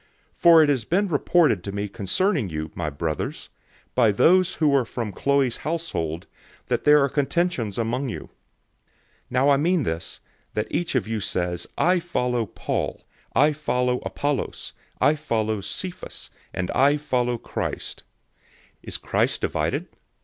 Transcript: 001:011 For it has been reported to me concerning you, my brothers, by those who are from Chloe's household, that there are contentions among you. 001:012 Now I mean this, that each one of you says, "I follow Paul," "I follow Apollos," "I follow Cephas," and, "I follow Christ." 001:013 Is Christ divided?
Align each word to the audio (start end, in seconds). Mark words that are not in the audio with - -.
001:011 0.33 0.37
For 0.39 0.63
it 0.63 0.69
has 0.69 0.83
been 0.83 1.07
reported 1.09 1.63
to 1.63 1.71
me 1.71 1.87
concerning 1.87 2.49
you, 2.49 2.71
my 2.73 2.89
brothers, 2.89 3.49
by 3.93 4.11
those 4.11 4.55
who 4.55 4.73
are 4.73 4.83
from 4.83 5.11
Chloe's 5.11 5.57
household, 5.57 6.25
that 6.69 6.85
there 6.85 6.97
are 7.03 7.07
contentions 7.07 7.77
among 7.77 8.09
you. 8.09 8.21
001:012 8.21 8.29
Now 9.29 9.49
I 9.51 9.57
mean 9.57 9.83
this, 9.83 10.19
that 10.55 10.65
each 10.71 10.95
one 10.95 11.01
of 11.01 11.07
you 11.07 11.19
says, 11.19 11.67
"I 11.77 11.99
follow 11.99 12.47
Paul," 12.47 13.03
"I 13.35 13.53
follow 13.53 13.99
Apollos," 14.03 14.73
"I 14.99 15.13
follow 15.13 15.61
Cephas," 15.61 16.31
and, 16.51 16.71
"I 16.71 16.97
follow 16.97 17.37
Christ." 17.37 18.01
001:013 18.01 18.07
Is 18.81 18.97
Christ 18.97 19.41
divided? 19.41 19.87